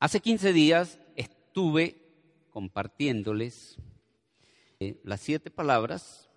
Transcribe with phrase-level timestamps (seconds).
[0.00, 2.00] Hace 15 días estuve
[2.50, 3.78] compartiéndoles
[4.78, 6.30] eh, las siete palabras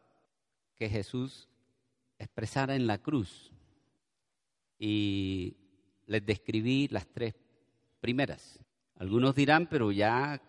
[0.77, 1.47] que Jesús
[2.17, 3.51] expresara en la cruz
[4.79, 5.57] y
[6.07, 7.35] les describí las tres
[7.99, 8.59] primeras.
[8.95, 10.41] Algunos dirán, pero ya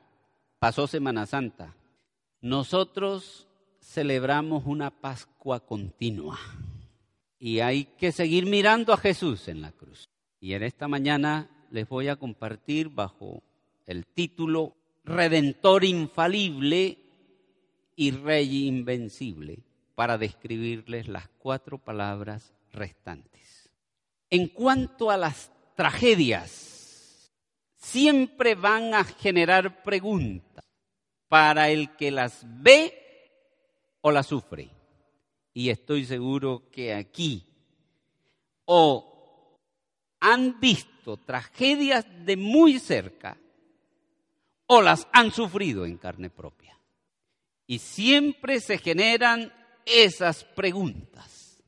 [0.59, 1.77] pasó Semana Santa.
[2.41, 3.47] Nosotros
[3.79, 6.39] celebramos una Pascua continua
[7.39, 10.09] y hay que seguir mirando a Jesús en la cruz.
[10.41, 13.43] Y en esta mañana les voy a compartir bajo
[13.87, 16.99] el título Redentor infalible
[17.97, 19.61] y Rey invencible
[19.95, 23.71] para describirles las cuatro palabras restantes.
[24.29, 27.33] En cuanto a las tragedias,
[27.77, 30.65] siempre van a generar preguntas
[31.29, 32.95] para el que las ve
[34.03, 34.69] o las sufre.
[35.55, 37.47] Y estoy seguro que aquí
[38.67, 39.12] o
[40.23, 43.37] han visto tragedias de muy cerca
[44.67, 46.79] o las han sufrido en carne propia.
[47.67, 49.53] Y siempre se generan
[49.85, 51.61] esas preguntas.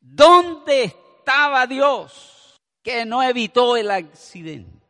[0.00, 4.86] ¿Dónde estaba Dios que no evitó el accidente?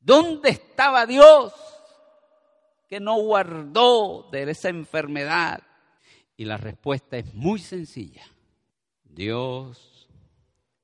[0.00, 1.52] ¿Dónde estaba Dios
[2.88, 5.62] que no guardó de esa enfermedad?
[6.38, 8.24] Y la respuesta es muy sencilla.
[9.04, 9.89] Dios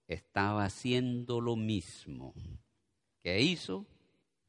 [0.09, 2.35] estaba haciendo lo mismo.
[3.23, 3.87] Que hizo,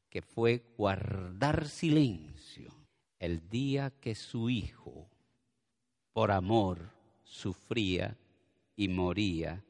[0.08, 2.72] que fue guardar silencio
[3.18, 5.08] el día que su hijo,
[6.12, 6.90] por amor,
[7.24, 8.16] sufría
[8.76, 9.62] y moría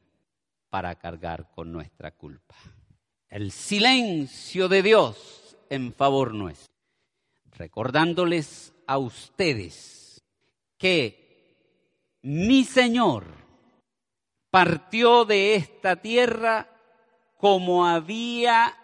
[0.69, 2.55] para cargar con nuestra culpa.
[3.27, 6.73] El silencio de Dios en favor nuestro,
[7.57, 10.23] recordándoles a ustedes
[10.77, 11.29] que
[12.21, 13.38] mi Señor
[14.51, 16.67] partió de esta tierra
[17.37, 18.75] como había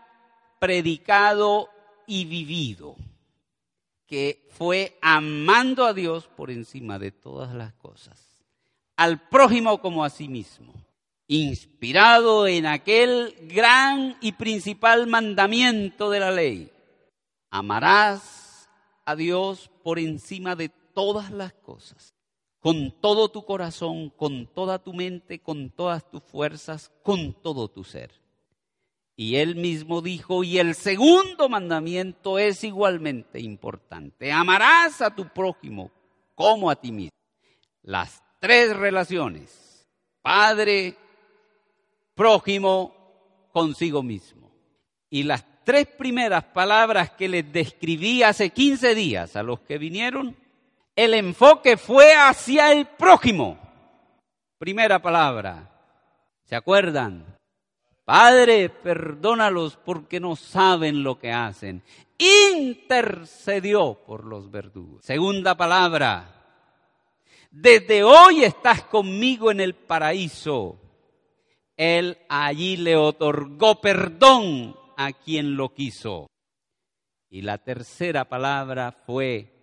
[0.59, 1.69] predicado
[2.07, 2.95] y vivido,
[4.07, 8.43] que fue amando a Dios por encima de todas las cosas,
[8.95, 10.73] al prójimo como a sí mismo,
[11.27, 16.71] inspirado en aquel gran y principal mandamiento de la ley.
[17.49, 18.69] Amarás
[19.05, 22.14] a Dios por encima de todas las cosas
[22.65, 27.83] con todo tu corazón, con toda tu mente, con todas tus fuerzas, con todo tu
[27.83, 28.09] ser.
[29.15, 35.91] Y él mismo dijo, y el segundo mandamiento es igualmente importante, amarás a tu prójimo
[36.33, 37.11] como a ti mismo.
[37.83, 39.87] Las tres relaciones,
[40.23, 40.97] padre,
[42.15, 42.95] prójimo,
[43.51, 44.49] consigo mismo.
[45.11, 50.35] Y las tres primeras palabras que les describí hace 15 días a los que vinieron,
[50.95, 53.57] el enfoque fue hacia el prójimo.
[54.57, 55.69] Primera palabra.
[56.45, 57.37] ¿Se acuerdan?
[58.05, 61.83] Padre, perdónalos porque no saben lo que hacen.
[62.17, 65.03] Intercedió por los verdugos.
[65.03, 66.31] Segunda palabra.
[67.51, 70.79] Desde hoy estás conmigo en el paraíso.
[71.75, 76.27] Él allí le otorgó perdón a quien lo quiso.
[77.29, 79.54] Y la tercera palabra fue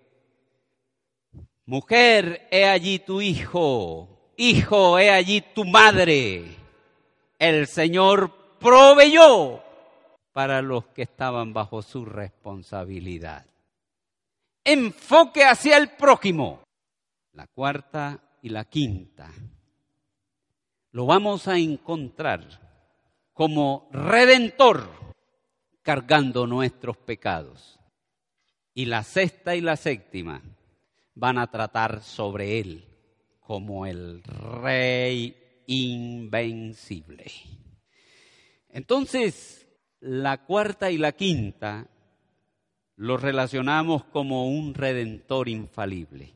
[1.67, 4.09] Mujer, he allí tu hijo.
[4.37, 6.45] Hijo, he allí tu madre.
[7.39, 9.63] El Señor proveyó
[10.33, 13.47] para los que estaban bajo su responsabilidad.
[14.65, 16.63] Enfoque hacia el prójimo.
[17.33, 19.31] La cuarta y la quinta.
[20.91, 22.61] Lo vamos a encontrar
[23.33, 24.89] como redentor
[25.83, 27.79] cargando nuestros pecados.
[28.75, 30.43] Y la sexta y la séptima
[31.15, 32.85] van a tratar sobre él
[33.41, 35.37] como el rey
[35.67, 37.31] invencible.
[38.69, 39.69] Entonces,
[40.01, 41.89] la cuarta y la quinta
[42.97, 46.33] lo relacionamos como un redentor infalible.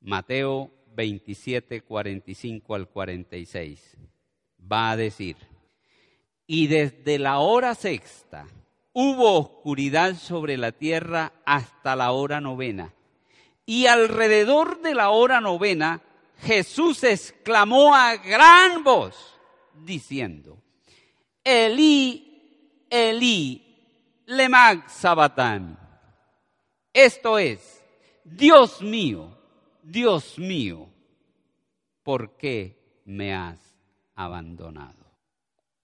[0.00, 3.96] Mateo 27, 45 al 46
[4.70, 5.36] va a decir,
[6.46, 8.46] y desde la hora sexta
[8.92, 12.92] hubo oscuridad sobre la tierra hasta la hora novena
[13.68, 16.00] y alrededor de la hora novena,
[16.40, 19.38] Jesús exclamó a gran voz,
[19.74, 20.56] diciendo,
[21.44, 25.78] Elí, Elí, lemag sabatán.
[26.94, 27.84] Esto es,
[28.24, 29.36] Dios mío,
[29.82, 30.88] Dios mío,
[32.02, 33.58] ¿por qué me has
[34.14, 35.12] abandonado?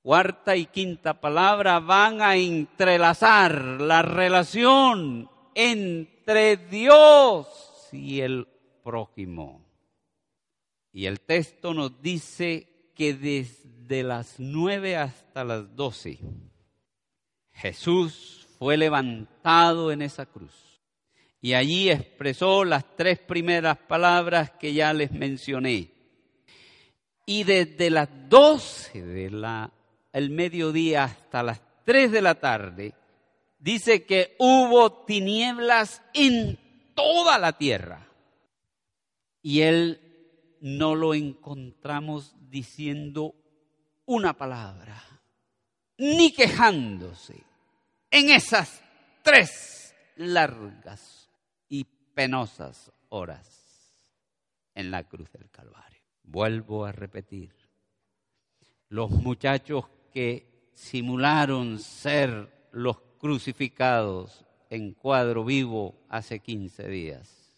[0.01, 8.49] Cuarta y quinta palabra van a entrelazar la relación entre Dios y el
[8.83, 9.65] prójimo.
[10.93, 16.19] Y el texto nos dice que desde las nueve hasta las doce,
[17.53, 20.81] Jesús fue levantado en esa cruz.
[21.41, 25.91] Y allí expresó las tres primeras palabras que ya les mencioné.
[27.27, 29.73] Y desde las doce de la
[30.15, 32.95] el mediodía hasta las tres de la tarde,
[33.59, 36.57] dice que hubo tinieblas en
[36.95, 38.07] toda la tierra.
[39.43, 40.01] Y él
[40.61, 43.35] no lo encontramos diciendo
[44.07, 45.03] una palabra,
[45.99, 47.43] ni quejándose
[48.11, 48.83] en esas
[49.23, 51.29] tres largas
[51.69, 53.95] y penosas horas
[54.75, 56.03] en la cruz del Calvario.
[56.23, 57.55] Vuelvo a repetir,
[58.89, 67.55] los muchachos que simularon ser los crucificados en cuadro vivo hace 15 días.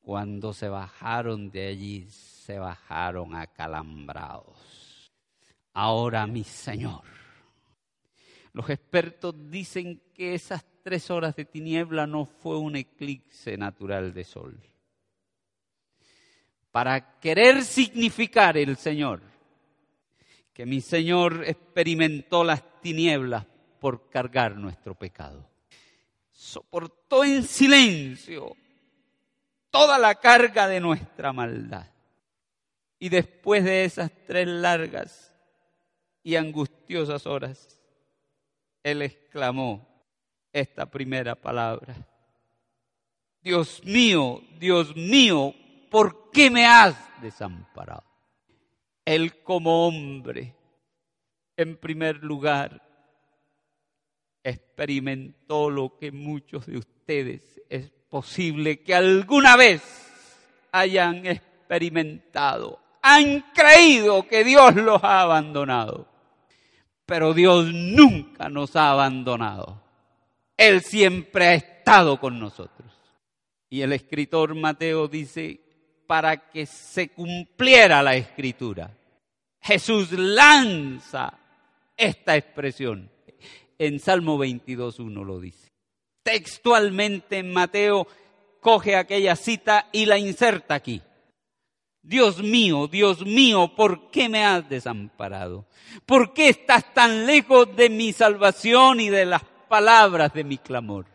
[0.00, 5.12] Cuando se bajaron de allí, se bajaron acalambrados.
[5.72, 7.02] Ahora, mi Señor,
[8.52, 14.24] los expertos dicen que esas tres horas de tiniebla no fue un eclipse natural de
[14.24, 14.60] sol.
[16.70, 19.22] Para querer significar el Señor
[20.52, 23.46] que mi Señor experimentó las tinieblas
[23.80, 25.49] por cargar nuestro pecado.
[26.40, 28.56] Soportó en silencio
[29.68, 31.86] toda la carga de nuestra maldad.
[32.98, 35.34] Y después de esas tres largas
[36.22, 37.78] y angustiosas horas,
[38.82, 39.86] Él exclamó
[40.50, 41.94] esta primera palabra.
[43.42, 45.54] Dios mío, Dios mío,
[45.90, 48.04] ¿por qué me has desamparado?
[49.04, 50.54] Él como hombre,
[51.58, 52.89] en primer lugar,
[54.42, 59.82] experimentó lo que muchos de ustedes es posible que alguna vez
[60.72, 62.80] hayan experimentado.
[63.02, 66.08] Han creído que Dios los ha abandonado,
[67.06, 69.82] pero Dios nunca nos ha abandonado.
[70.56, 72.92] Él siempre ha estado con nosotros.
[73.70, 75.60] Y el escritor Mateo dice,
[76.06, 78.90] para que se cumpliera la escritura.
[79.60, 81.32] Jesús lanza
[81.96, 83.08] esta expresión.
[83.80, 85.70] En Salmo 22.1 lo dice.
[86.22, 88.06] Textualmente en Mateo
[88.60, 91.00] coge aquella cita y la inserta aquí.
[92.02, 95.64] Dios mío, Dios mío, ¿por qué me has desamparado?
[96.04, 101.06] ¿Por qué estás tan lejos de mi salvación y de las palabras de mi clamor?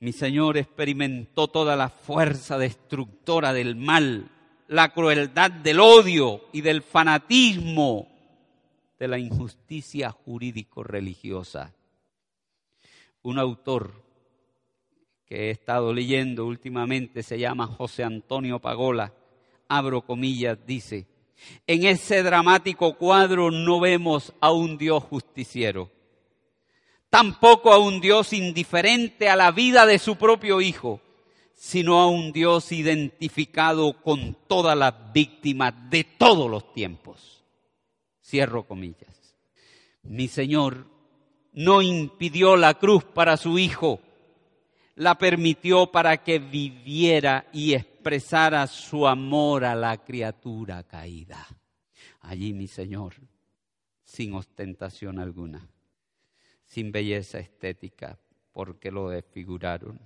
[0.00, 4.28] Mi Señor experimentó toda la fuerza destructora del mal
[4.72, 8.08] la crueldad del odio y del fanatismo
[9.02, 11.74] de la injusticia jurídico-religiosa.
[13.22, 14.00] Un autor
[15.26, 19.12] que he estado leyendo últimamente se llama José Antonio Pagola,
[19.66, 21.08] abro comillas, dice,
[21.66, 25.90] en ese dramático cuadro no vemos a un Dios justiciero,
[27.10, 31.00] tampoco a un Dios indiferente a la vida de su propio Hijo,
[31.54, 37.41] sino a un Dios identificado con todas las víctimas de todos los tiempos.
[38.22, 39.36] Cierro comillas.
[40.02, 40.86] Mi Señor
[41.52, 44.00] no impidió la cruz para su Hijo,
[44.94, 51.46] la permitió para que viviera y expresara su amor a la criatura caída.
[52.20, 53.14] Allí mi Señor,
[54.04, 55.68] sin ostentación alguna,
[56.64, 58.18] sin belleza estética,
[58.52, 59.98] porque lo desfiguraron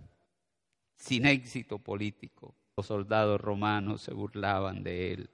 [0.96, 2.54] sin éxito político.
[2.76, 5.30] Los soldados romanos se burlaban de él.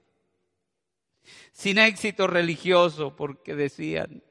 [1.51, 4.23] Sin éxito religioso porque decían,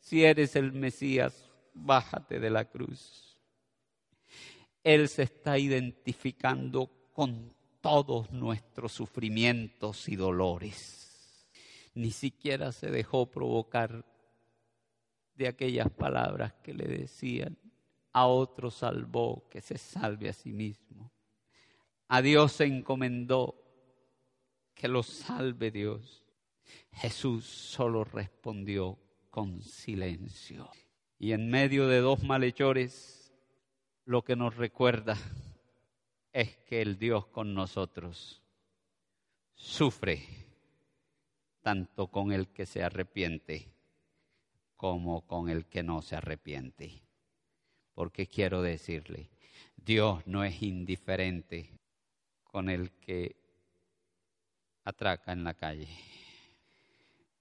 [0.00, 3.38] si eres el Mesías, bájate de la cruz.
[4.82, 11.48] Él se está identificando con todos nuestros sufrimientos y dolores.
[11.94, 14.04] Ni siquiera se dejó provocar
[15.34, 17.56] de aquellas palabras que le decían,
[18.12, 21.12] a otro salvó, que se salve a sí mismo.
[22.08, 23.54] A Dios se encomendó,
[24.74, 26.24] que lo salve Dios.
[26.92, 28.98] Jesús solo respondió
[29.30, 30.70] con silencio.
[31.18, 33.32] Y en medio de dos malhechores,
[34.04, 35.16] lo que nos recuerda
[36.32, 38.42] es que el Dios con nosotros
[39.54, 40.26] sufre
[41.60, 43.72] tanto con el que se arrepiente
[44.76, 47.02] como con el que no se arrepiente.
[47.92, 49.28] porque quiero decirle,
[49.76, 51.78] Dios no es indiferente
[52.44, 53.36] con el que
[54.84, 55.88] atraca en la calle.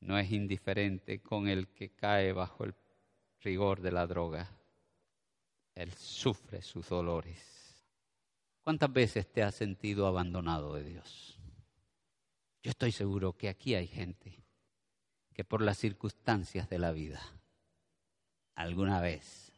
[0.01, 2.73] No es indiferente con el que cae bajo el
[3.41, 4.49] rigor de la droga.
[5.75, 7.85] Él sufre sus dolores.
[8.61, 11.39] ¿Cuántas veces te has sentido abandonado de Dios?
[12.61, 14.43] Yo estoy seguro que aquí hay gente
[15.33, 17.21] que por las circunstancias de la vida
[18.55, 19.53] alguna vez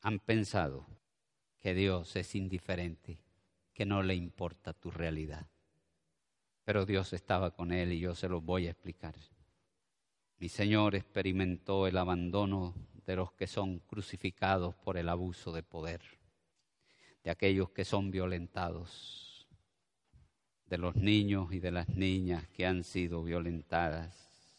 [0.00, 0.86] han pensado
[1.58, 3.18] que Dios es indiferente,
[3.72, 5.46] que no le importa tu realidad.
[6.64, 9.14] Pero Dios estaba con él y yo se lo voy a explicar.
[10.42, 12.74] Mi Señor experimentó el abandono
[13.06, 16.00] de los que son crucificados por el abuso de poder,
[17.22, 19.46] de aquellos que son violentados,
[20.66, 24.56] de los niños y de las niñas que han sido violentadas,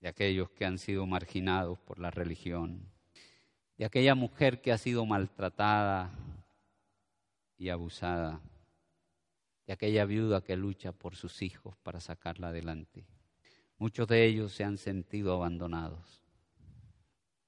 [0.00, 2.88] de aquellos que han sido marginados por la religión,
[3.78, 6.16] de aquella mujer que ha sido maltratada
[7.58, 8.40] y abusada,
[9.66, 13.04] de aquella viuda que lucha por sus hijos para sacarla adelante.
[13.78, 16.22] Muchos de ellos se han sentido abandonados,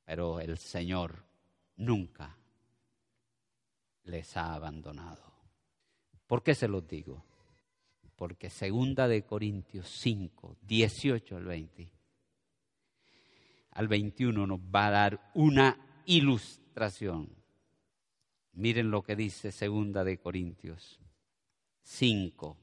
[0.04, 1.24] pero el Señor
[1.76, 2.36] nunca
[4.04, 5.32] les ha abandonado.
[6.26, 7.24] ¿Por qué se los digo?
[8.16, 11.98] Porque segunda de Corintios 5, 18 al 20
[13.78, 17.28] al 21 nos va a dar una ilustración.
[18.54, 20.98] Miren lo que dice segunda de Corintios
[21.82, 22.56] 5,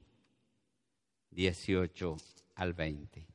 [1.32, 2.18] 18
[2.56, 3.35] al 20.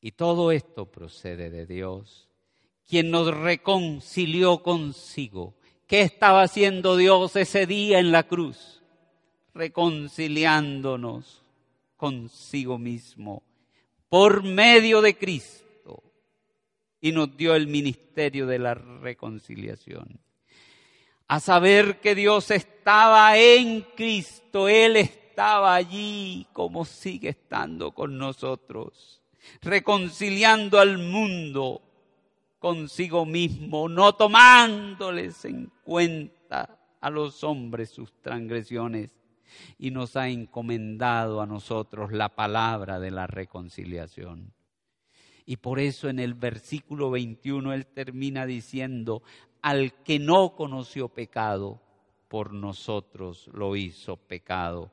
[0.00, 2.28] Y todo esto procede de Dios,
[2.88, 5.54] quien nos reconcilió consigo.
[5.86, 8.82] ¿Qué estaba haciendo Dios ese día en la cruz?
[9.54, 11.42] Reconciliándonos
[11.96, 13.42] consigo mismo
[14.08, 16.02] por medio de Cristo
[17.00, 20.20] y nos dio el ministerio de la reconciliación.
[21.28, 29.20] A saber que Dios estaba en Cristo, Él estaba allí como sigue estando con nosotros,
[29.60, 31.82] reconciliando al mundo
[32.58, 39.14] consigo mismo, no tomándoles en cuenta a los hombres sus transgresiones,
[39.78, 44.52] y nos ha encomendado a nosotros la palabra de la reconciliación.
[45.44, 49.22] Y por eso en el versículo 21 él termina diciendo,
[49.62, 51.80] al que no conoció pecado,
[52.28, 54.90] por nosotros lo hizo pecado,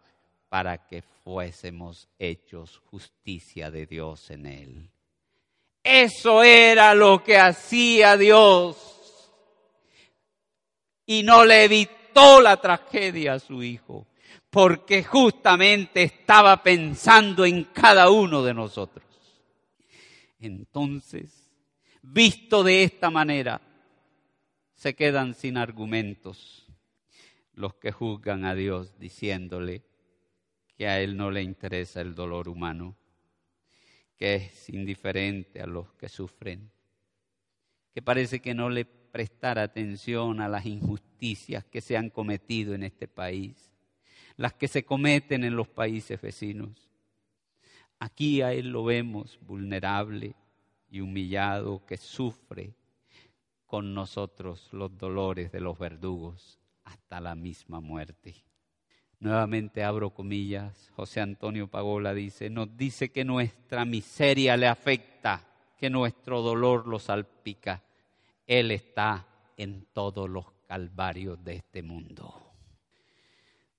[0.54, 4.92] para que fuésemos hechos justicia de Dios en él.
[5.82, 9.32] Eso era lo que hacía Dios.
[11.08, 14.06] Y no le evitó la tragedia a su hijo,
[14.52, 19.08] porque justamente estaba pensando en cada uno de nosotros.
[20.40, 21.50] Entonces,
[22.04, 23.60] visto de esta manera,
[24.76, 26.68] se quedan sin argumentos
[27.56, 29.82] los que juzgan a Dios diciéndole
[30.76, 32.96] que a Él no le interesa el dolor humano,
[34.18, 36.72] que es indiferente a los que sufren,
[37.94, 42.84] que parece que no le prestara atención a las injusticias que se han cometido en
[42.84, 43.72] este país,
[44.38, 46.90] las que se cometen en los países vecinos.
[48.00, 50.36] Aquí a Él lo vemos vulnerable
[50.90, 52.76] y humillado que sufre
[53.66, 58.44] con nosotros los dolores de los verdugos hasta la misma muerte.
[59.24, 65.90] Nuevamente abro comillas, José Antonio Pagola dice, nos dice que nuestra miseria le afecta, que
[65.90, 67.82] nuestro dolor lo salpica.
[68.46, 69.26] Él está
[69.56, 72.36] en todos los calvarios de este mundo.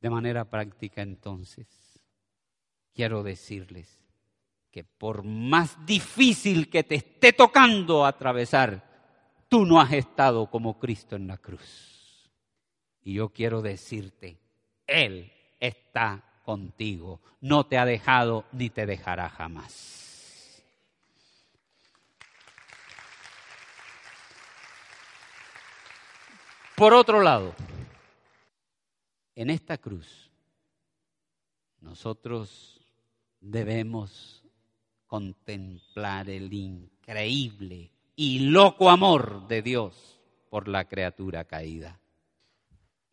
[0.00, 1.66] De manera práctica entonces,
[2.94, 4.00] quiero decirles
[4.70, 8.82] que por más difícil que te esté tocando atravesar,
[9.50, 12.30] tú no has estado como Cristo en la cruz.
[13.02, 14.38] Y yo quiero decirte,
[14.87, 20.62] Él está contigo, no te ha dejado ni te dejará jamás.
[26.76, 27.55] Por otro lado,
[29.37, 30.31] en esta cruz,
[31.81, 32.81] nosotros
[33.41, 34.45] debemos
[35.07, 40.19] contemplar el increíble y loco amor de Dios
[40.50, 42.00] por la criatura caída.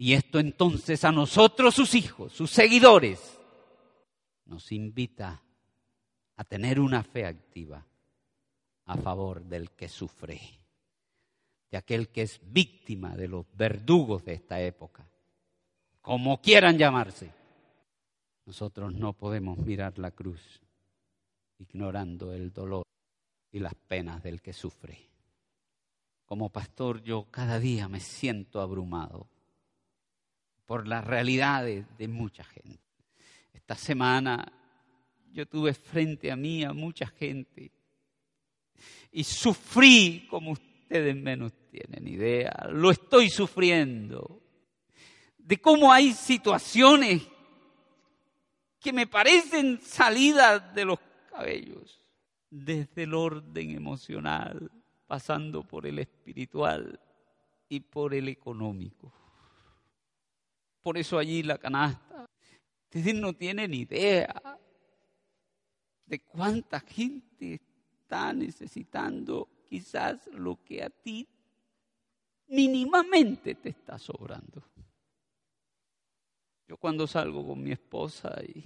[0.01, 3.39] Y esto entonces a nosotros, sus hijos, sus seguidores,
[4.46, 5.43] nos invita
[6.38, 7.86] a tener una fe activa
[8.86, 10.41] a favor del que sufre,
[11.70, 15.08] de aquel que es víctima de los verdugos de esta época,
[16.01, 17.31] como quieran llamarse.
[18.48, 20.63] Nosotros no podemos mirar la cruz
[21.60, 22.88] ignorando el dolor
[23.51, 24.98] y las penas del que sufre.
[26.25, 29.27] como pastor yo cada día me siento abrumado
[30.72, 32.80] por las realidades de mucha gente.
[33.51, 34.50] Esta semana
[35.34, 37.74] yo tuve frente a mí a mucha gente
[39.12, 42.70] y sufrí como ustedes menos tienen idea.
[42.72, 44.42] Lo estoy sufriendo.
[45.38, 47.22] De cómo hay situaciones
[48.80, 51.00] que me parecen salidas de los
[51.30, 52.00] cabellos,
[52.50, 54.72] desde el orden emocional
[55.06, 56.98] pasando por el espiritual
[57.68, 59.12] y por el económico.
[60.81, 62.25] Por eso allí la canasta.
[62.83, 64.59] Ustedes no tienen idea
[66.05, 67.61] de cuánta gente
[68.01, 71.27] está necesitando quizás lo que a ti
[72.47, 74.63] mínimamente te está sobrando.
[76.67, 78.63] Yo cuando salgo con mi esposa y,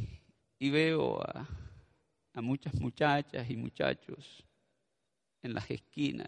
[0.57, 1.48] y veo a,
[2.34, 4.43] a muchas muchachas y muchachos
[5.41, 6.27] en las esquinas.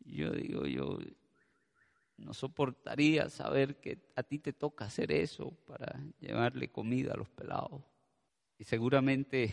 [0.00, 0.98] Yo digo, yo
[2.20, 7.28] no soportaría saber que a ti te toca hacer eso para llevarle comida a los
[7.28, 7.82] pelados.
[8.58, 9.52] Y seguramente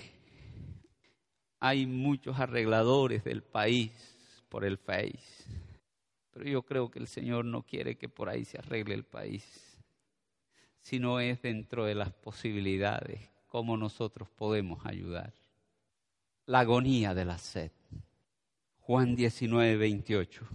[1.60, 3.92] hay muchos arregladores del país
[4.50, 5.46] por el Face.
[6.32, 9.80] Pero yo creo que el Señor no quiere que por ahí se arregle el país,
[10.82, 15.34] sino es dentro de las posibilidades cómo nosotros podemos ayudar.
[16.46, 17.72] La agonía de la sed.
[18.80, 20.48] Juan 19, 28.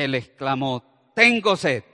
[0.00, 0.82] Él exclamó,
[1.14, 1.84] tengo sed.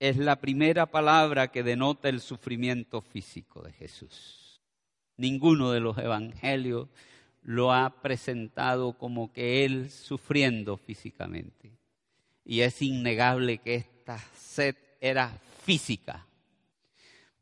[0.00, 4.60] Es la primera palabra que denota el sufrimiento físico de Jesús.
[5.16, 6.88] Ninguno de los evangelios
[7.42, 11.78] lo ha presentado como que Él sufriendo físicamente.
[12.44, 15.28] Y es innegable que esta sed era
[15.62, 16.26] física,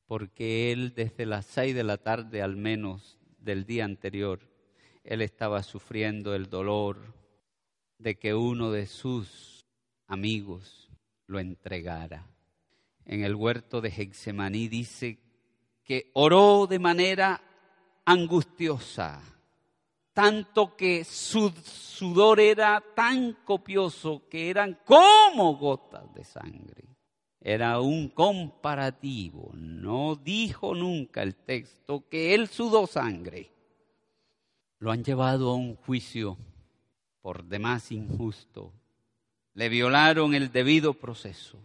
[0.06, 4.40] porque Él desde las seis de la tarde al menos del día anterior
[5.04, 6.98] él estaba sufriendo el dolor
[8.00, 9.64] de que uno de sus
[10.06, 10.90] amigos
[11.26, 12.26] lo entregara.
[13.04, 15.18] En el huerto de Hexemaní dice
[15.84, 17.40] que oró de manera
[18.04, 19.20] angustiosa,
[20.12, 26.84] tanto que su sudor era tan copioso que eran como gotas de sangre.
[27.40, 33.50] Era un comparativo, no dijo nunca el texto que él sudó sangre
[34.80, 36.38] lo han llevado a un juicio
[37.20, 38.72] por demás injusto.
[39.54, 41.58] Le violaron el debido proceso.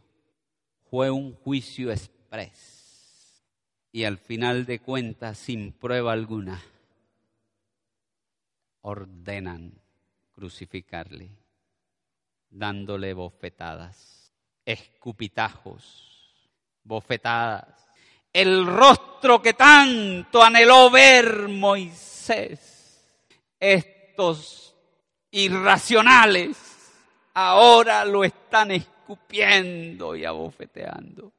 [0.89, 3.43] Fue un juicio express.
[3.91, 6.61] Y al final de cuentas, sin prueba alguna,
[8.81, 9.73] ordenan
[10.33, 11.31] crucificarle,
[12.49, 14.33] dándole bofetadas,
[14.65, 16.41] escupitajos,
[16.83, 17.87] bofetadas.
[18.33, 22.75] El rostro que tanto anheló ver Moisés
[23.57, 24.74] estos
[25.35, 26.55] irracionales
[27.33, 31.33] ahora lo están escupiendo y abofeteando.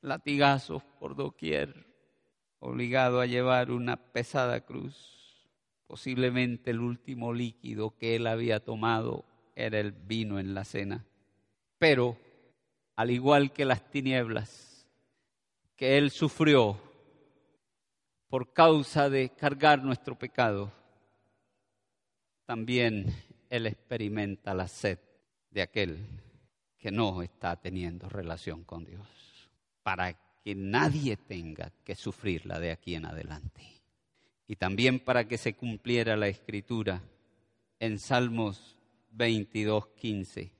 [0.00, 1.86] Latigazos por doquier,
[2.58, 5.12] obligado a llevar una pesada cruz.
[5.86, 11.04] Posiblemente el último líquido que él había tomado era el vino en la cena.
[11.78, 12.16] Pero,
[12.96, 14.88] al igual que las tinieblas
[15.76, 16.80] que él sufrió
[18.30, 20.72] por causa de cargar nuestro pecado,
[22.46, 23.12] también
[23.50, 24.98] él experimenta la sed
[25.50, 25.98] de aquel
[26.78, 29.06] que no está teniendo relación con Dios,
[29.82, 33.62] para que nadie tenga que sufrirla de aquí en adelante.
[34.46, 37.02] Y también para que se cumpliera la escritura
[37.80, 38.78] en Salmos
[39.10, 40.52] 22, 15.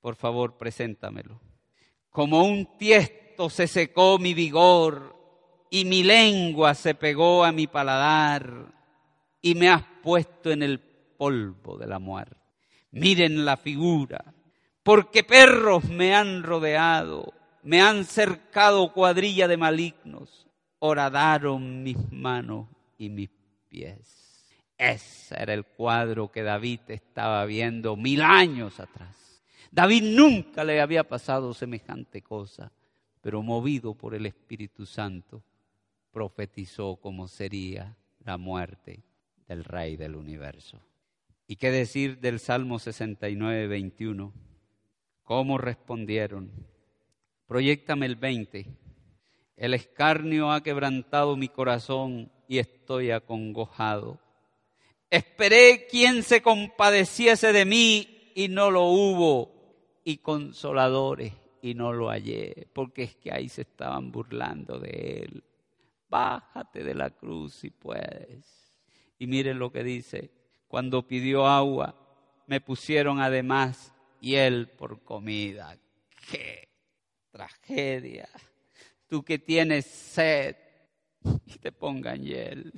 [0.00, 1.40] Por favor, preséntamelo.
[2.10, 5.16] Como un tiesto se secó mi vigor
[5.70, 8.74] y mi lengua se pegó a mi paladar
[9.40, 10.89] y me has puesto en el
[11.20, 12.34] polvo de la muerte.
[12.92, 14.32] Miren la figura,
[14.82, 20.46] porque perros me han rodeado, me han cercado cuadrilla de malignos,
[20.78, 23.28] horadaron mis manos y mis
[23.68, 24.56] pies.
[24.78, 29.42] Ese era el cuadro que David estaba viendo mil años atrás.
[29.70, 32.72] David nunca le había pasado semejante cosa,
[33.20, 35.42] pero movido por el Espíritu Santo,
[36.12, 39.04] profetizó cómo sería la muerte
[39.46, 40.80] del Rey del universo.
[41.50, 44.32] ¿Y qué decir del Salmo 69, 21?
[45.24, 46.52] ¿Cómo respondieron?
[47.48, 48.68] Proyectame el 20.
[49.56, 54.20] El escarnio ha quebrantado mi corazón y estoy acongojado.
[55.10, 59.50] Esperé quien se compadeciese de mí y no lo hubo,
[60.04, 61.32] y consoladores
[61.62, 65.42] y no lo hallé, porque es que ahí se estaban burlando de él.
[66.08, 68.72] Bájate de la cruz si puedes.
[69.18, 70.30] Y miren lo que dice,
[70.70, 71.96] cuando pidió agua,
[72.46, 75.76] me pusieron además hiel por comida.
[76.30, 76.68] ¡Qué
[77.32, 78.28] tragedia!
[79.08, 80.54] Tú que tienes sed
[81.44, 82.72] y te pongan hiel.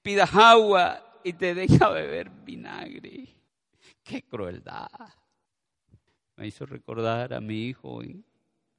[0.00, 3.28] Pidas agua y te deja beber vinagre.
[4.02, 4.88] ¡Qué crueldad!
[6.36, 8.24] Me hizo recordar a mi hijo en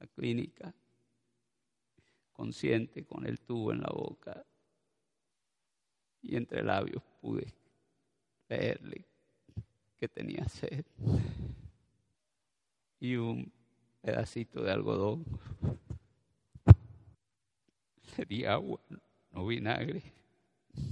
[0.00, 0.74] la clínica,
[2.32, 4.44] consciente con el tubo en la boca.
[6.20, 7.54] Y entre labios pude
[8.48, 9.06] leerle
[9.96, 10.84] que tenía sed.
[13.00, 13.52] Y un
[14.00, 15.24] pedacito de algodón.
[18.16, 18.80] Le di agua,
[19.32, 20.02] no vinagre,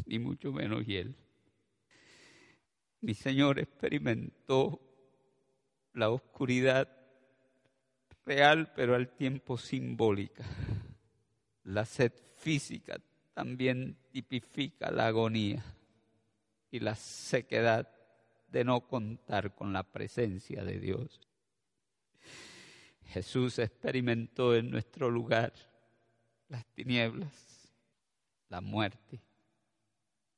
[0.07, 1.15] ni mucho menos hiel.
[3.01, 4.81] Mi Señor experimentó
[5.95, 6.89] la oscuridad
[8.25, 10.45] real, pero al tiempo simbólica.
[11.65, 13.01] La sed física
[13.35, 15.65] también tipifica la agonía
[16.73, 17.89] y la sequedad
[18.49, 21.21] de no contar con la presencia de Dios.
[23.05, 25.53] Jesús experimentó en nuestro lugar
[26.49, 27.71] las tinieblas,
[28.49, 29.21] la muerte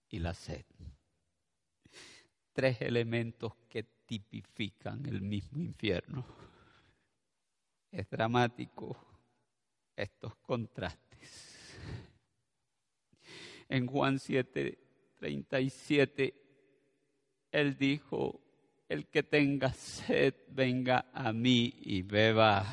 [0.08, 0.64] y la sed.
[2.52, 6.26] Tres elementos que tipifican el mismo infierno.
[7.92, 8.96] Es dramático
[9.94, 11.78] estos contrastes.
[13.68, 14.83] En Juan 7,
[15.24, 16.34] 37,
[17.50, 18.42] Él dijo,
[18.90, 22.66] el que tenga sed, venga a mí y beba.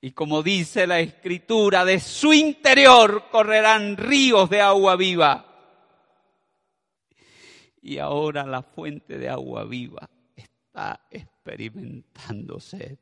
[0.00, 5.44] Y como dice la escritura, de su interior correrán ríos de agua viva.
[7.82, 12.96] Y ahora la fuente de agua viva está experimentando sed.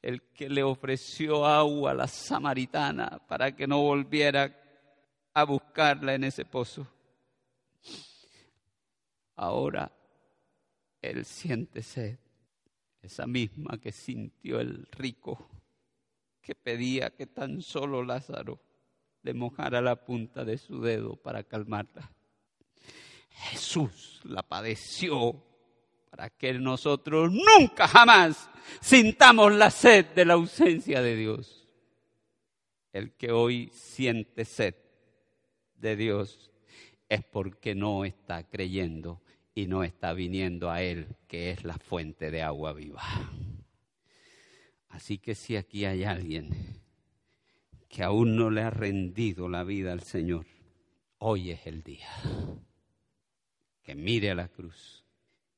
[0.00, 4.65] El que le ofreció agua a la samaritana para que no volviera
[5.36, 6.86] a buscarla en ese pozo.
[9.34, 9.92] Ahora
[11.02, 12.18] él siente sed,
[13.02, 15.50] esa misma que sintió el rico,
[16.40, 18.58] que pedía que tan solo Lázaro
[19.20, 22.10] le mojara la punta de su dedo para calmarla.
[23.28, 25.44] Jesús la padeció
[26.08, 28.48] para que nosotros nunca jamás
[28.80, 31.68] sintamos la sed de la ausencia de Dios.
[32.90, 34.85] El que hoy siente sed
[35.78, 36.50] de Dios
[37.08, 39.22] es porque no está creyendo
[39.54, 43.02] y no está viniendo a Él, que es la fuente de agua viva.
[44.88, 46.50] Así que si aquí hay alguien
[47.88, 50.46] que aún no le ha rendido la vida al Señor,
[51.18, 52.08] hoy es el día.
[53.82, 55.04] Que mire a la cruz,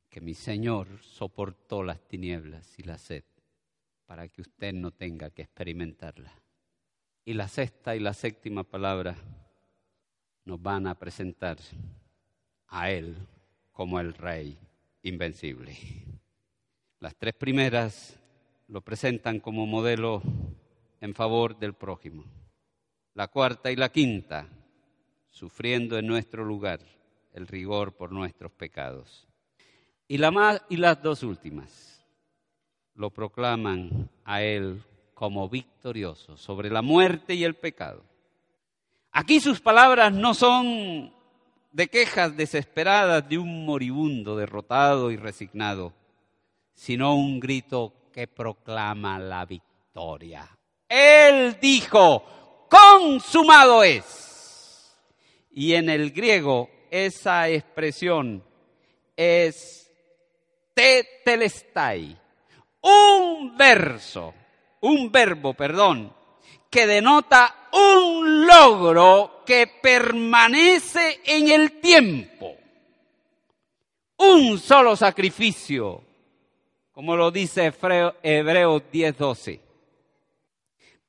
[0.08, 3.24] que mi Señor soportó las tinieblas y la sed
[4.06, 6.32] para que usted no tenga que experimentarla.
[7.24, 9.16] Y la sexta y la séptima palabra
[10.48, 11.58] nos van a presentar
[12.68, 13.14] a Él
[13.70, 14.58] como el rey
[15.02, 15.76] invencible.
[17.00, 18.18] Las tres primeras
[18.66, 20.22] lo presentan como modelo
[21.02, 22.24] en favor del prójimo.
[23.12, 24.48] La cuarta y la quinta,
[25.28, 26.80] sufriendo en nuestro lugar
[27.34, 29.28] el rigor por nuestros pecados.
[30.08, 32.02] Y, la más, y las dos últimas
[32.94, 34.82] lo proclaman a él
[35.12, 38.07] como victorioso sobre la muerte y el pecado.
[39.12, 41.12] Aquí sus palabras no son
[41.72, 45.92] de quejas desesperadas de un moribundo derrotado y resignado,
[46.74, 50.48] sino un grito que proclama la victoria.
[50.88, 54.96] Él dijo, consumado es.
[55.50, 58.42] Y en el griego esa expresión
[59.16, 59.90] es
[60.74, 62.16] tetelestai,
[62.80, 64.32] un verso,
[64.80, 66.14] un verbo, perdón,
[66.70, 72.56] que denota un logro que permanece en el tiempo.
[74.18, 76.02] Un solo sacrificio,
[76.92, 77.72] como lo dice
[78.22, 79.60] Hebreos 10:12.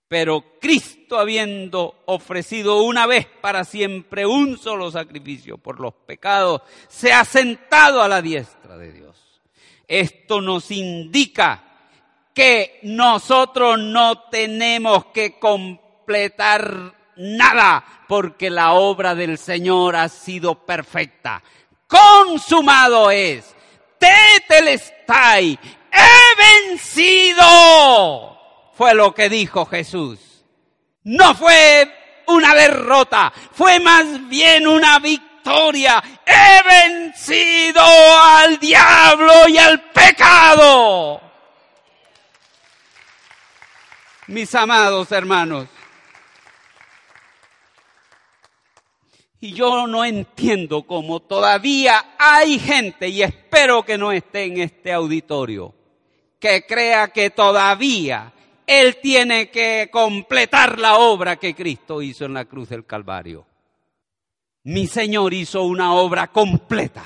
[0.07, 7.13] Pero Cristo habiendo ofrecido una vez para siempre un solo sacrificio por los pecados, se
[7.13, 9.41] ha sentado a la diestra de Dios.
[9.87, 11.68] Esto nos indica
[12.33, 21.43] que nosotros no tenemos que completar nada porque la obra del Señor ha sido perfecta.
[21.87, 23.55] Consumado es.
[23.99, 25.59] Tetelestai.
[25.91, 28.37] He vencido.
[28.73, 30.19] Fue lo que dijo Jesús.
[31.03, 31.91] No fue
[32.27, 36.01] una derrota, fue más bien una victoria.
[36.25, 41.28] He vencido al diablo y al pecado.
[44.29, 45.67] Mis amados hermanos.
[49.41, 54.91] Y yo no entiendo cómo todavía hay gente, y espero que no esté en este
[54.91, 55.73] auditorio,
[56.39, 58.33] que crea que todavía
[58.67, 63.47] Él tiene que completar la obra que Cristo hizo en la cruz del Calvario.
[64.63, 67.05] Mi Señor hizo una obra completa.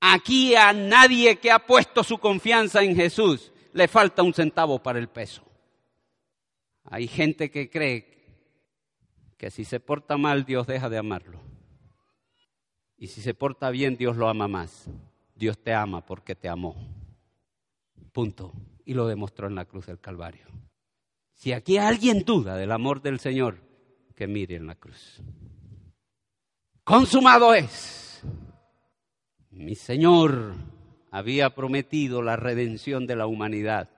[0.00, 4.98] Aquí a nadie que ha puesto su confianza en Jesús le falta un centavo para
[4.98, 5.44] el peso.
[6.84, 8.14] Hay gente que cree
[9.36, 11.40] que si se porta mal Dios deja de amarlo.
[12.96, 14.88] Y si se porta bien Dios lo ama más.
[15.34, 16.76] Dios te ama porque te amó.
[18.12, 18.52] Punto.
[18.84, 20.46] Y lo demostró en la cruz del Calvario.
[21.34, 23.58] Si aquí alguien duda del amor del Señor,
[24.14, 25.20] que mire en la cruz.
[26.84, 28.22] Consumado es.
[29.50, 30.54] Mi Señor
[31.10, 33.88] había prometido la redención de la humanidad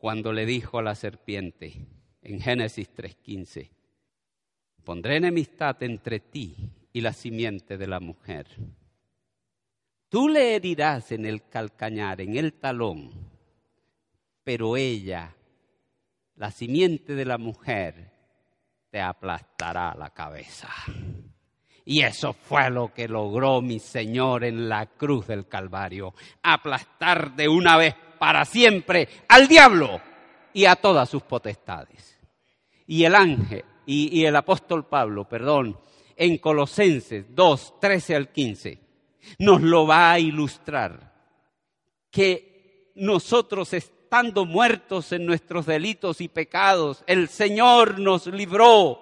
[0.00, 1.86] cuando le dijo a la serpiente
[2.22, 3.70] en Génesis 3:15,
[4.82, 6.56] Pondré enemistad entre ti
[6.90, 8.46] y la simiente de la mujer.
[10.08, 13.10] Tú le herirás en el calcañar, en el talón,
[14.42, 15.36] pero ella,
[16.36, 18.10] la simiente de la mujer,
[18.88, 20.70] te aplastará la cabeza.
[21.84, 27.48] Y eso fue lo que logró mi Señor en la cruz del Calvario, aplastar de
[27.48, 29.98] una vez para siempre al diablo
[30.52, 32.18] y a todas sus potestades.
[32.86, 35.80] Y el ángel, y, el apóstol Pablo, perdón,
[36.16, 38.78] en Colosenses 2, 13 al 15,
[39.38, 41.14] nos lo va a ilustrar.
[42.10, 49.00] Que nosotros estando muertos en nuestros delitos y pecados, el Señor nos libró,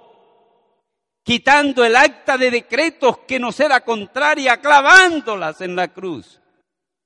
[1.25, 6.41] quitando el acta de decretos que nos era contraria, clavándolas en la cruz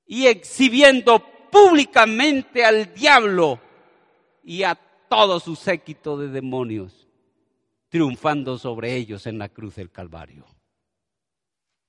[0.04, 3.60] y exhibiendo públicamente al diablo
[4.42, 7.06] y a todo su séquito de demonios
[7.90, 10.46] triunfando sobre ellos en la cruz del Calvario.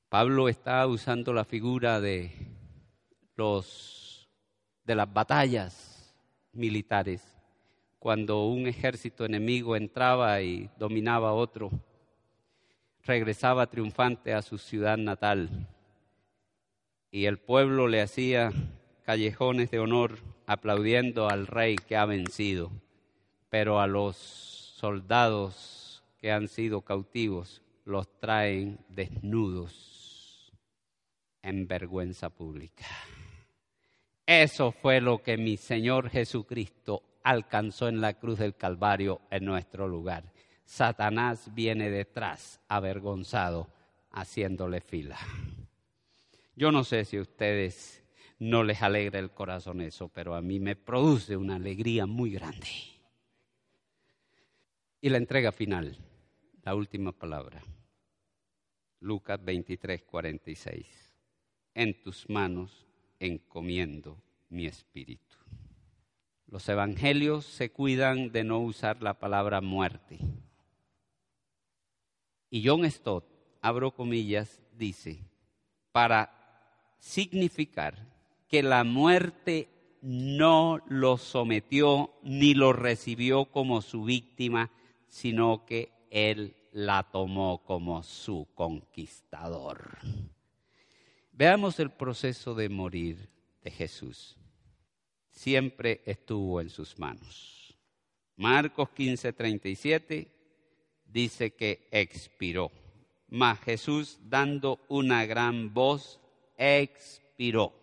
[0.10, 2.30] Pablo está usando la figura de
[3.38, 4.30] los
[4.84, 6.14] de las batallas
[6.52, 7.26] militares
[8.00, 11.72] cuando un ejército enemigo entraba y dominaba otro,
[13.04, 15.70] regresaba triunfante a su ciudad natal
[17.10, 18.52] y el pueblo le hacía
[19.04, 22.72] callejones de honor aplaudiendo al rey que ha vencido,
[23.50, 30.52] pero a los soldados que han sido cautivos los traen desnudos
[31.42, 32.86] en vergüenza pública.
[34.26, 39.88] Eso fue lo que mi Señor Jesucristo alcanzó en la cruz del Calvario en nuestro
[39.88, 40.24] lugar.
[40.64, 43.70] Satanás viene detrás, avergonzado,
[44.12, 45.18] haciéndole fila.
[46.56, 48.03] Yo no sé si ustedes
[48.40, 52.68] no les alegra el corazón eso, pero a mí me produce una alegría muy grande.
[55.02, 55.98] Y la entrega final
[56.64, 57.62] la última palabra.
[59.00, 61.14] Lucas 23, 46.
[61.74, 62.86] En tus manos
[63.20, 65.38] encomiendo mi espíritu.
[66.48, 70.20] Los evangelios se cuidan de no usar la palabra muerte.
[72.50, 73.26] Y John Stott,
[73.62, 75.20] abro comillas, dice,
[75.92, 76.32] para
[77.00, 78.13] significar
[78.54, 79.68] que la muerte
[80.04, 84.70] no lo sometió ni lo recibió como su víctima,
[85.08, 89.98] sino que él la tomó como su conquistador.
[91.32, 93.28] Veamos el proceso de morir
[93.64, 94.38] de Jesús.
[95.32, 97.76] Siempre estuvo en sus manos.
[98.36, 100.28] Marcos 15:37
[101.08, 102.72] dice que expiró.
[103.30, 106.20] Mas Jesús, dando una gran voz,
[106.56, 107.83] expiró.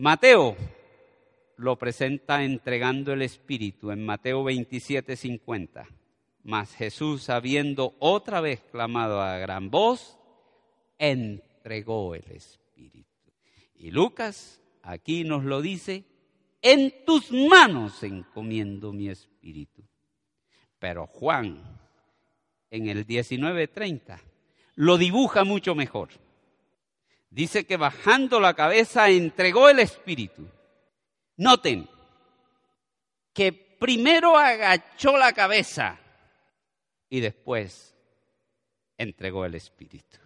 [0.00, 0.56] Mateo
[1.56, 5.88] lo presenta entregando el Espíritu en Mateo 27:50.
[6.44, 10.16] Mas Jesús, habiendo otra vez clamado a gran voz,
[10.98, 13.32] entregó el Espíritu.
[13.74, 16.04] Y Lucas aquí nos lo dice,
[16.62, 19.82] en tus manos encomiendo mi Espíritu.
[20.78, 21.60] Pero Juan,
[22.70, 24.20] en el 19:30,
[24.76, 26.10] lo dibuja mucho mejor.
[27.38, 30.44] Dice que bajando la cabeza entregó el Espíritu.
[31.36, 31.88] Noten
[33.32, 36.00] que primero agachó la cabeza
[37.08, 37.94] y después
[38.96, 40.18] entregó el Espíritu.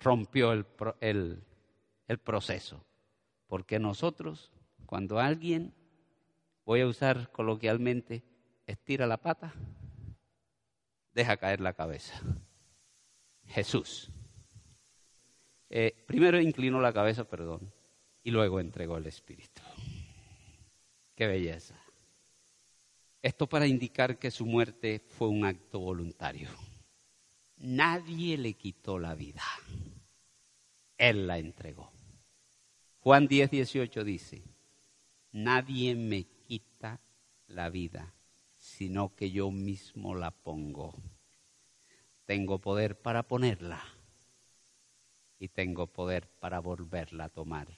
[0.00, 0.66] Rompió el,
[0.98, 1.44] el,
[2.08, 2.84] el proceso.
[3.46, 4.50] Porque nosotros,
[4.86, 5.72] cuando alguien,
[6.64, 8.24] voy a usar coloquialmente,
[8.66, 9.52] estira la pata,
[11.12, 12.20] deja caer la cabeza.
[13.46, 14.10] Jesús.
[15.68, 17.72] Eh, primero inclinó la cabeza, perdón,
[18.22, 19.62] y luego entregó el Espíritu.
[21.14, 21.74] Qué belleza.
[23.22, 26.48] Esto para indicar que su muerte fue un acto voluntario.
[27.58, 29.42] nadie le quitó la vida.
[30.98, 31.90] Él la entregó.
[33.00, 34.42] Juan 10, 18 dice,
[35.32, 37.00] nadie me quita
[37.46, 38.14] la vida,
[38.58, 40.94] sino que yo mismo la pongo.
[42.26, 43.95] Tengo poder para ponerla
[45.38, 47.68] y tengo poder para volverla a tomar.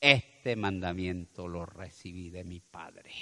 [0.00, 3.12] Este mandamiento lo recibí de mi Padre.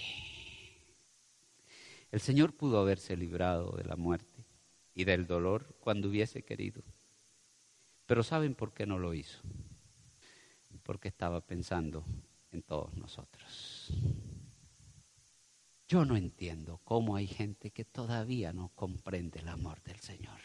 [2.11, 4.45] El Señor pudo haberse librado de la muerte
[4.95, 6.83] y del dolor cuando hubiese querido.
[8.07, 9.41] Pero ¿saben por qué no lo hizo?
[10.83, 12.05] Porque estaba pensando
[12.51, 13.93] en todos nosotros.
[15.87, 20.41] Yo no entiendo cómo hay gente que todavía no comprende el amor del Señor.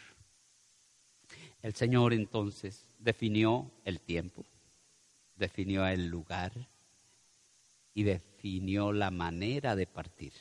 [1.65, 4.45] El Señor entonces definió el tiempo,
[5.35, 6.51] definió el lugar
[7.91, 10.33] y definió la manera de partir.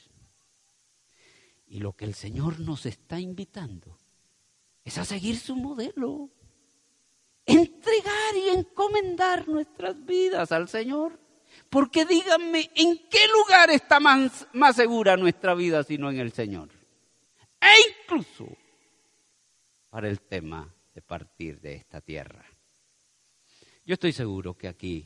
[1.67, 3.97] Y lo que el Señor nos está invitando
[4.85, 6.29] es a seguir su modelo,
[7.47, 11.19] entregar y encomendar nuestras vidas al Señor.
[11.71, 16.69] Porque díganme, ¿en qué lugar está más, segura nuestra vida sino en el Señor?
[17.63, 18.47] E incluso
[19.89, 22.45] para el tema de partir de esta tierra.
[23.85, 25.05] Yo estoy seguro que aquí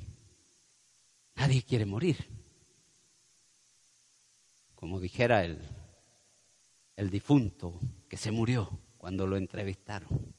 [1.34, 2.16] nadie quiere morir.
[4.74, 5.58] Como dijera el,
[6.94, 10.34] el difunto que se murió cuando lo entrevistaron.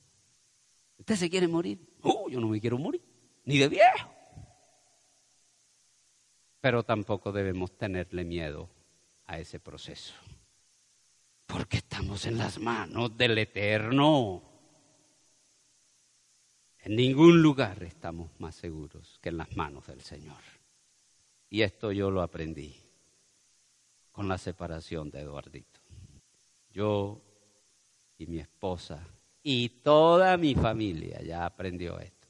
[0.98, 1.80] ¿Usted se quiere morir?
[2.02, 3.02] Oh, yo no me quiero morir,
[3.46, 4.14] ni de viejo.
[6.62, 8.70] Pero tampoco debemos tenerle miedo
[9.26, 10.14] a ese proceso,
[11.46, 14.49] porque estamos en las manos del Eterno.
[16.82, 20.42] En ningún lugar estamos más seguros que en las manos del Señor.
[21.50, 22.76] Y esto yo lo aprendí
[24.12, 25.80] con la separación de Eduardito.
[26.72, 27.22] Yo
[28.18, 29.06] y mi esposa
[29.44, 32.28] y toda mi familia ya aprendió esto,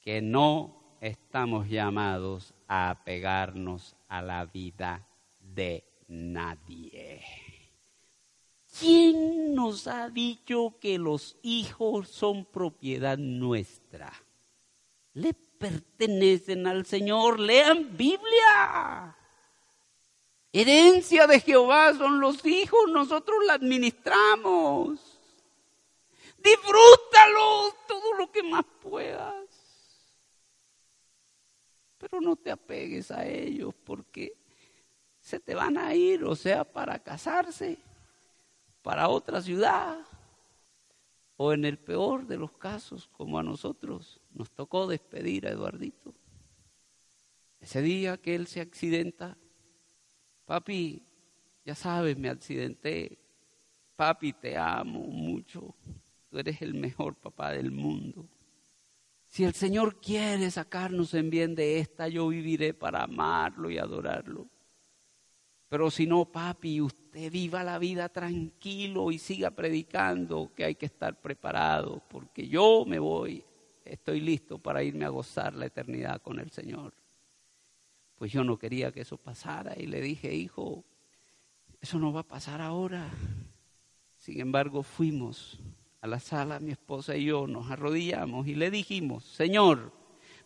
[0.00, 5.06] que no estamos llamados a apegarnos a la vida
[5.40, 7.22] de nadie.
[8.78, 14.12] ¿Quién nos ha dicho que los hijos son propiedad nuestra?
[15.14, 17.40] Le pertenecen al Señor.
[17.40, 19.16] Lean Biblia.
[20.52, 25.18] Herencia de Jehová son los hijos, nosotros la administramos.
[26.38, 29.34] Disfrútalo todo lo que más puedas.
[31.98, 34.36] Pero no te apegues a ellos porque
[35.20, 37.76] se te van a ir, o sea, para casarse,
[38.82, 39.98] para otra ciudad,
[41.36, 46.12] o en el peor de los casos, como a nosotros nos tocó despedir a Eduardito.
[47.60, 49.36] Ese día que él se accidenta,
[50.44, 51.02] papi,
[51.64, 53.18] ya sabes, me accidenté,
[53.94, 55.74] papi, te amo mucho,
[56.28, 58.28] tú eres el mejor papá del mundo.
[59.26, 64.48] Si el Señor quiere sacarnos en bien de esta, yo viviré para amarlo y adorarlo.
[65.68, 70.86] Pero si no, papi, usted viva la vida tranquilo y siga predicando que hay que
[70.86, 73.44] estar preparado, porque yo me voy,
[73.84, 76.94] estoy listo para irme a gozar la eternidad con el Señor.
[78.16, 80.84] Pues yo no quería que eso pasara y le dije, hijo,
[81.80, 83.10] eso no va a pasar ahora.
[84.16, 85.60] Sin embargo, fuimos
[86.00, 89.92] a la sala, mi esposa y yo nos arrodillamos y le dijimos, Señor,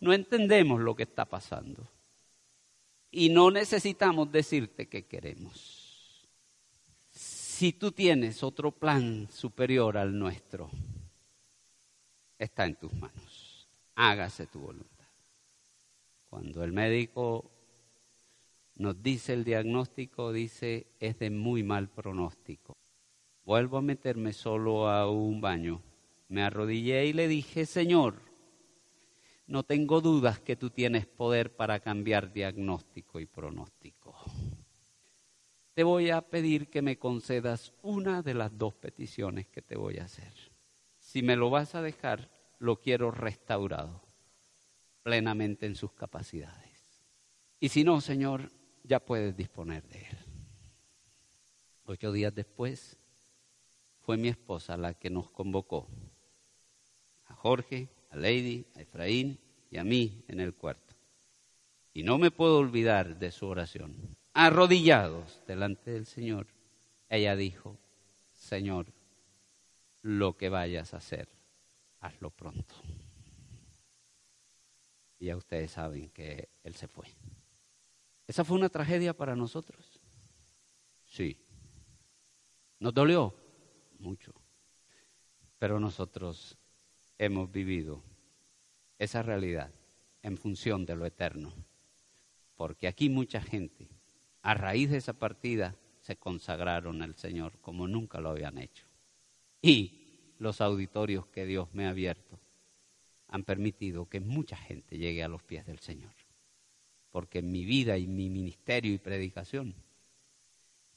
[0.00, 1.88] no entendemos lo que está pasando
[3.12, 6.26] y no necesitamos decirte qué queremos.
[7.10, 10.70] Si tú tienes otro plan superior al nuestro,
[12.38, 13.68] está en tus manos.
[13.94, 15.06] Hágase tu voluntad.
[16.30, 17.50] Cuando el médico
[18.76, 22.74] nos dice el diagnóstico, dice es de muy mal pronóstico.
[23.44, 25.82] Vuelvo a meterme solo a un baño.
[26.28, 28.31] Me arrodillé y le dije, Señor,
[29.46, 34.14] no tengo dudas que tú tienes poder para cambiar diagnóstico y pronóstico.
[35.74, 39.98] Te voy a pedir que me concedas una de las dos peticiones que te voy
[39.98, 40.32] a hacer.
[40.98, 44.02] Si me lo vas a dejar, lo quiero restaurado
[45.02, 47.02] plenamente en sus capacidades.
[47.58, 48.52] Y si no, Señor,
[48.84, 50.18] ya puedes disponer de él.
[51.84, 52.98] Ocho días después,
[54.00, 55.88] fue mi esposa la que nos convocó,
[57.26, 59.38] a Jorge, a Lady, a Efraín
[59.70, 60.94] y a mí en el cuarto.
[61.94, 64.16] Y no me puedo olvidar de su oración.
[64.34, 66.46] Arrodillados delante del Señor,
[67.08, 67.78] ella dijo,
[68.32, 68.86] Señor,
[70.02, 71.28] lo que vayas a hacer,
[72.00, 72.74] hazlo pronto.
[75.18, 77.06] Y ya ustedes saben que Él se fue.
[78.26, 80.00] ¿Esa fue una tragedia para nosotros?
[81.06, 81.38] Sí.
[82.78, 83.34] ¿Nos dolió?
[83.98, 84.32] Mucho.
[85.58, 86.58] Pero nosotros
[87.24, 88.02] hemos vivido
[88.98, 89.70] esa realidad
[90.24, 91.52] en función de lo eterno.
[92.56, 93.86] Porque aquí mucha gente,
[94.42, 98.86] a raíz de esa partida, se consagraron al Señor como nunca lo habían hecho.
[99.60, 102.40] Y los auditorios que Dios me ha abierto
[103.28, 106.12] han permitido que mucha gente llegue a los pies del Señor.
[107.12, 109.76] Porque mi vida y mi ministerio y predicación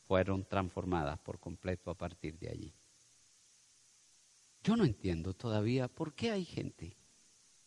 [0.07, 2.73] fueron transformadas por completo a partir de allí.
[4.65, 6.97] Yo no entiendo todavía por qué hay gente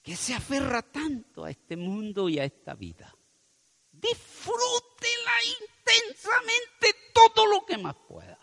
[0.03, 3.15] que se aferra tanto a este mundo y a esta vida.
[3.93, 8.37] Disfrútela intensamente todo lo que más pueda,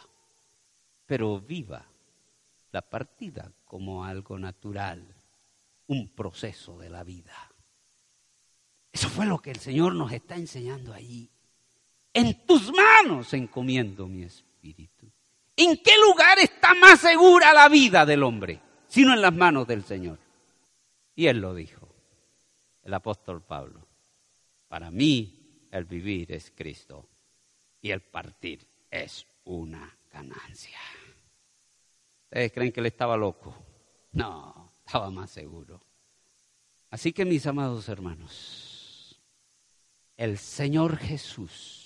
[1.06, 1.86] pero viva
[2.72, 5.06] la partida como algo natural,
[5.88, 7.52] un proceso de la vida.
[8.90, 11.30] Eso fue lo que el Señor nos está enseñando allí.
[12.14, 14.95] En tus manos encomiendo mi espíritu.
[15.58, 18.60] ¿En qué lugar está más segura la vida del hombre?
[18.88, 20.20] Sino en las manos del Señor.
[21.16, 21.88] Y él lo dijo,
[22.84, 23.88] el apóstol Pablo.
[24.68, 27.08] Para mí el vivir es Cristo
[27.82, 30.80] y el partir es una ganancia.
[32.26, 33.56] ¿Ustedes creen que él estaba loco?
[34.12, 35.82] No, estaba más seguro.
[36.90, 39.20] Así que mis amados hermanos,
[40.18, 41.85] el Señor Jesús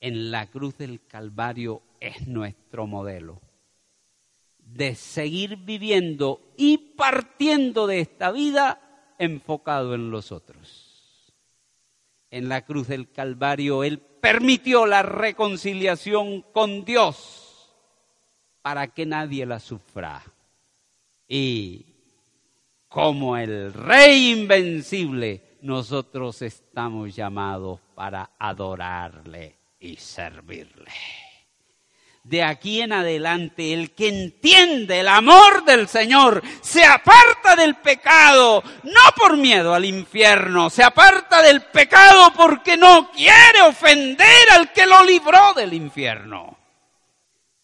[0.00, 3.40] en la cruz del Calvario es nuestro modelo
[4.66, 11.32] de seguir viviendo y partiendo de esta vida enfocado en los otros.
[12.30, 17.72] En la cruz del Calvario Él permitió la reconciliación con Dios
[18.60, 20.22] para que nadie la sufra.
[21.28, 21.86] Y
[22.88, 30.92] como el Rey invencible, nosotros estamos llamados para adorarle y servirle.
[32.26, 38.64] De aquí en adelante, el que entiende el amor del Señor se aparta del pecado,
[38.82, 44.86] no por miedo al infierno, se aparta del pecado porque no quiere ofender al que
[44.86, 46.58] lo libró del infierno.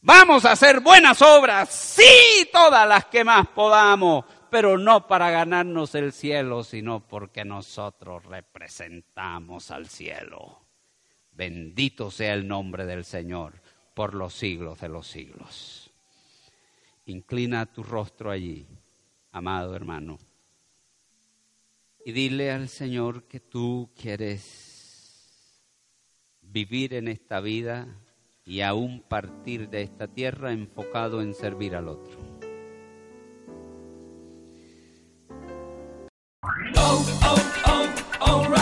[0.00, 5.96] Vamos a hacer buenas obras, sí, todas las que más podamos, pero no para ganarnos
[5.96, 10.61] el cielo, sino porque nosotros representamos al cielo.
[11.32, 13.54] Bendito sea el nombre del Señor
[13.94, 15.90] por los siglos de los siglos.
[17.06, 18.66] Inclina tu rostro allí,
[19.32, 20.18] amado hermano,
[22.04, 25.60] y dile al Señor que tú quieres
[26.42, 27.88] vivir en esta vida
[28.44, 32.18] y aún partir de esta tierra enfocado en servir al otro.
[36.76, 37.88] Oh, oh,
[38.20, 38.61] oh,